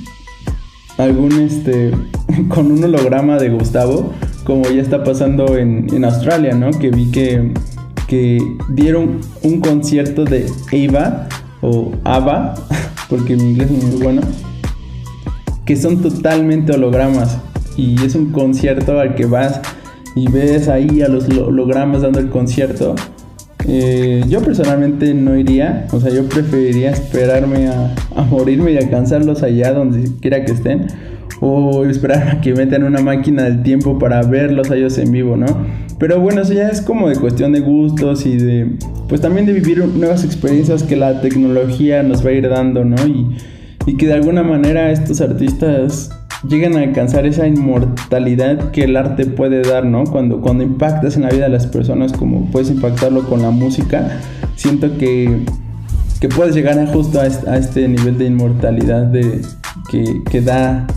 algún 0.98 1.40
este... 1.40 1.92
con 2.50 2.72
un 2.72 2.84
holograma 2.84 3.38
de 3.38 3.50
Gustavo, 3.50 4.14
como 4.44 4.70
ya 4.70 4.82
está 4.82 5.04
pasando 5.04 5.58
en, 5.58 5.88
en 5.94 6.06
Australia, 6.06 6.54
¿no? 6.54 6.72
Que 6.72 6.90
vi 6.90 7.12
que, 7.12 7.54
que 8.08 8.40
dieron 8.70 9.20
un 9.44 9.60
concierto 9.62 10.26
de 10.26 10.48
Ava 10.72 11.28
o 11.62 11.92
Ava, 12.04 12.56
porque 13.10 13.36
mi 13.36 13.52
inglés 13.52 13.72
es 13.72 13.84
muy 13.84 14.02
bueno 14.02 14.22
que 15.66 15.76
son 15.76 16.02
totalmente 16.02 16.72
hologramas. 16.72 17.40
Y 17.76 18.02
es 18.06 18.16
un 18.16 18.32
concierto 18.32 19.00
al 19.00 19.16
que 19.16 19.26
vas 19.26 19.60
y 20.16 20.32
ves 20.32 20.70
ahí 20.70 21.02
a 21.02 21.10
los 21.10 21.28
hologramas 21.28 22.04
dando 22.04 22.20
el 22.20 22.30
concierto. 22.30 22.96
Eh, 23.68 24.24
yo 24.30 24.42
personalmente 24.42 25.14
no 25.14 25.38
iría, 25.38 25.88
o 25.92 26.00
sea, 26.00 26.12
yo 26.12 26.28
preferiría 26.30 26.92
esperarme 26.92 27.68
a, 27.68 27.94
morirme 28.30 28.72
y 28.72 28.78
alcanzarlos 28.78 29.44
allá 29.44 29.74
donde 29.74 30.10
quiera 30.22 30.46
que 30.46 30.52
estén, 30.52 30.88
o 31.42 31.84
esperar 31.86 32.30
a 32.30 32.42
que 32.42 32.54
metan 32.54 32.84
una 32.84 33.02
máquina 33.02 33.44
del 33.44 33.64
tiempo 33.64 33.98
para 33.98 34.22
verlos 34.22 34.70
a 34.72 34.76
ellos 34.76 34.98
en 34.98 35.12
vivo, 35.12 35.36
¿no? 35.36 35.48
Pero 36.00 36.20
bueno, 36.20 36.42
eso 36.42 36.54
ya 36.54 36.70
es 36.70 36.82
como 36.82 37.10
de 37.10 37.16
cuestión 37.16 37.54
de 37.54 37.62
gustos 37.62 38.26
y 38.26 38.38
de, 38.38 38.78
pues 39.08 39.22
también 39.22 39.46
de 39.46 39.54
vivir 39.54 39.84
nuevas 39.86 40.24
experiencias 40.24 40.84
que 40.84 40.96
la 40.96 41.22
tecnología 41.22 42.04
nos 42.04 42.26
va 42.26 42.30
a 42.30 42.34
ir 42.34 42.50
dando, 42.50 42.86
¿no? 42.86 42.96
Y, 43.08 43.38
y 43.86 43.98
que 43.98 44.08
de 44.08 44.14
alguna 44.14 44.44
manera 44.44 44.92
estos 44.92 45.22
artistas 45.22 46.10
llegan 46.48 46.76
a 46.76 46.80
alcanzar 46.80 47.26
esa 47.26 47.48
inmortalidad 47.48 48.72
que 48.72 48.84
el 48.84 48.98
arte 48.98 49.26
puede 49.26 49.62
dar, 49.62 49.86
¿no? 49.86 50.04
Cuando, 50.06 50.42
cuando 50.42 50.64
impactas 50.64 51.16
en 51.16 51.24
la 51.24 51.30
vida 51.30 51.46
de 51.46 51.50
las 51.50 51.68
personas 51.68 52.14
como 52.14 52.50
puedes 52.52 52.70
impactarlo 52.70 53.28
con 53.28 53.42
la 53.42 53.52
música, 53.52 54.20
siento 54.56 54.98
que, 54.98 55.40
que 56.20 56.30
puedes 56.30 56.56
llegar 56.56 56.80
a 56.80 56.88
justo 56.88 57.20
a 57.20 57.26
este, 57.26 57.88
nivel 57.88 58.18
de 58.18 58.26
inmortalidad 58.26 59.04
de, 59.04 59.42
que, 59.90 60.22
que 60.30 60.42
da 60.42 60.88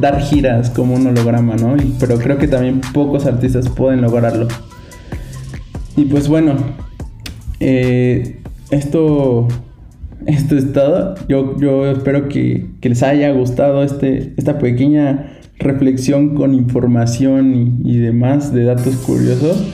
dar 0.00 0.20
giras 0.20 0.70
como 0.70 0.94
un 0.94 1.06
holograma, 1.06 1.54
¿no? 1.54 1.76
pero 2.00 2.18
creo 2.18 2.38
que 2.38 2.48
también 2.48 2.80
pocos 2.92 3.24
artistas 3.24 3.68
pueden 3.68 4.00
lograrlo. 4.00 4.48
Y 5.96 6.06
pues 6.06 6.26
bueno, 6.26 6.56
eh, 7.60 8.40
esto 8.70 9.46
esto 10.26 10.56
es 10.56 10.72
todo. 10.72 11.14
Yo, 11.28 11.56
yo 11.58 11.90
espero 11.90 12.28
que, 12.28 12.66
les 12.82 13.02
haya 13.02 13.30
gustado 13.32 13.82
este, 13.82 14.34
esta 14.36 14.58
pequeña 14.58 15.30
reflexión 15.58 16.34
con 16.34 16.54
información 16.54 17.80
y, 17.84 17.98
demás 17.98 18.52
de 18.52 18.64
datos 18.64 18.96
curiosos. 18.96 19.64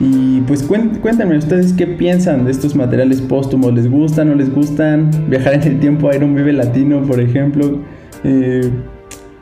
Y 0.00 0.40
pues 0.42 0.62
cuéntenme 0.62 1.38
ustedes 1.38 1.72
qué 1.72 1.86
piensan 1.86 2.44
de 2.44 2.50
estos 2.50 2.74
materiales 2.74 3.20
póstumos. 3.20 3.72
¿Les 3.72 3.88
gustan 3.88 4.28
o 4.28 4.30
no 4.32 4.36
les 4.36 4.52
gustan? 4.52 5.10
Viajar 5.28 5.54
en 5.54 5.62
el 5.62 5.80
tiempo 5.80 6.08
a 6.08 6.16
ir 6.16 6.22
a 6.22 6.24
un 6.24 6.34
Vive 6.34 6.52
Latino, 6.52 7.02
por 7.02 7.20
ejemplo. 7.20 7.80
Eh, 8.24 8.70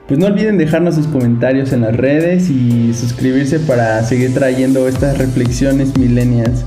pues 0.06 0.20
no 0.20 0.26
olviden 0.26 0.58
dejarnos 0.58 0.96
sus 0.96 1.06
comentarios 1.06 1.72
en 1.72 1.80
las 1.82 1.96
redes 1.96 2.50
y 2.50 2.92
suscribirse 2.92 3.60
para 3.60 4.02
seguir 4.02 4.34
trayendo 4.34 4.86
estas 4.86 5.16
reflexiones 5.16 5.96
milenias. 5.96 6.66